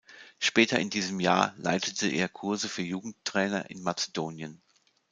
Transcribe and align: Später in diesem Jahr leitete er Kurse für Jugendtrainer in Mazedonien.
Später 0.39 0.79
in 0.79 0.89
diesem 0.89 1.19
Jahr 1.19 1.53
leitete 1.57 2.07
er 2.07 2.27
Kurse 2.27 2.67
für 2.69 2.81
Jugendtrainer 2.81 3.69
in 3.69 3.83
Mazedonien. 3.83 4.59